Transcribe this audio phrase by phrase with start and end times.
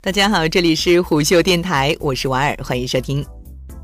[0.00, 3.26] 大家好，这里是虎嗅电台，我是婉儿，欢迎收听。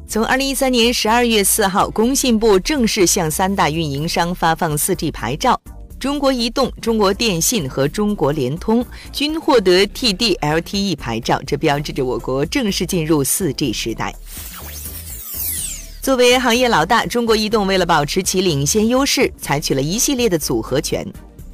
[0.07, 5.61] 从二零一三年十二月四号，工信部正式向三大运营商发放四 G 牌照，
[5.99, 14.15] 中国移动、中国电信和中国联通均获得 TD-LTE 牌照，这标志着我国正式进入四 G 时代。
[16.01, 21.05] 作为行业老大，中国移动为了保持其领先优势，采取了一系列的组合拳。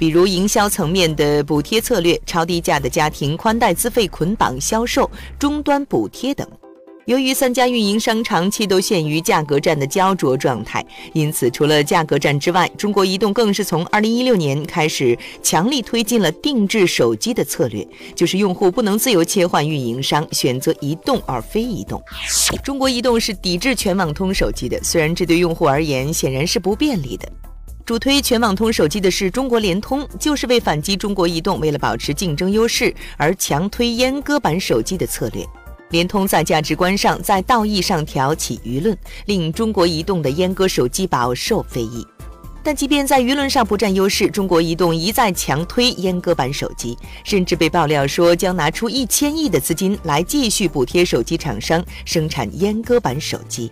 [0.01, 5.07] 比如营销层面的补贴策略、超低价的家庭宽带资费捆绑销售、
[5.37, 6.47] 终端补贴等。
[7.05, 10.83] 由于三家运营商长期都陷于价格战的焦灼状态，
[11.13, 22.01] 因此除了价格战之外，中国移动更是从2016年开始强力推进了定制手机的策略，就是用户不能自由切换运营商，选择移动而非移动。
[22.63, 27.31] 中国移动是抵制全网通手机的，虽然这对用户而言显然是不便利的。
[27.85, 35.45] 主推全网通手机的是中国联通，就是为反击中国移动为了保持竞争优势而强推阉割版手机的策略。
[35.89, 42.05] 联通在价值观上、在道义上挑起舆论，令中国移动的阉割手机饱受非议。
[42.63, 53.71] 但即便在舆论上不占优势，中国移动一再强推阉割版手机，甚至被爆料说将拿出一千亿的资金来继续补贴手机厂商生产阉割版手机。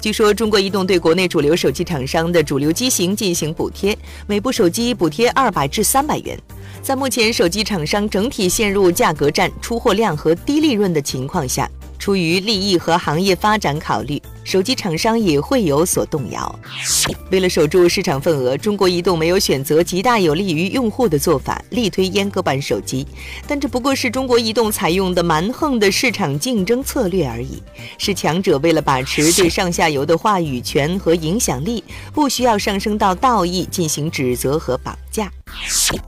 [0.00, 6.38] 据说，中国移动对国内主流手机厂商的主流机型进行补贴，每部手机补贴二百至三百元。
[6.80, 14.22] 在目前手机厂商整体陷入价格战、出货量和低利润的情况下，出于利益和行业发展考虑。
[14.48, 16.58] 手机厂商也会有所动摇。
[17.30, 23.06] 为了守住市场份额，中国移动没有选择极大有利于用户的做法，力推阉割版手机。
[23.46, 27.62] 但这不过是中国移动采用的蛮横的市场竞争策略而已，
[27.98, 35.30] 是强者为了把持对上下游的话语权和影响力，不需要上升到道义进行指责和绑架。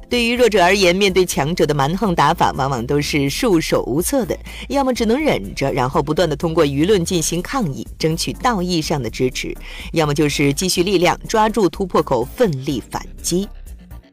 [0.09, 4.37] 对于弱者而言，面对强者的蛮横打法，往往都是束手无策的，
[4.69, 9.55] 要么只能忍着，然后不断的通过舆论进行抗议，争取道义上的支持；
[9.93, 13.49] 要么就是积蓄力量，抓住突破口，奋力反击。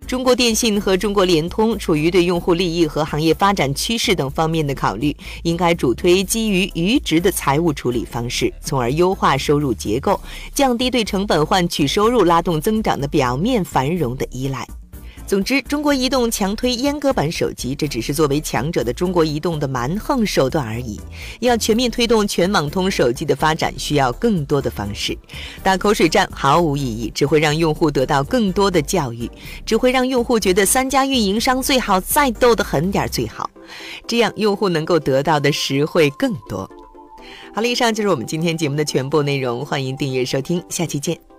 [0.05, 10.17] 中国电信和中国联通处于对用户利益和行业发展趋势等方面的考虑，应该主推基于余值的财务处理方式，从而优化收入结构，
[10.53, 14.65] 降低对成本换取收入、拉动增长的表面繁荣的依赖。
[15.27, 20.97] 总之，中国移动强推阉割版手机，这只是作为强者的中国移动的蛮横手段而已。
[21.41, 25.17] 要全面推动全网通手机的发展，需要更多的方式。
[25.61, 29.29] 打口水战毫无意义，只会让用户得到更多的教育，
[29.65, 33.49] 只会让用户觉得三家运营商最好再斗得狠点最好，
[34.07, 36.59] 这样用户能够得到的实惠更多。
[37.53, 41.36] 好了，以上就是我们今天节目的全部内容，欢迎订阅收听，下期见。